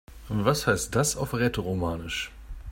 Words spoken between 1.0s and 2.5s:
auf Rätoromanisch?